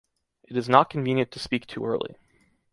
[0.41, 2.15] It is not convenient to speak too early.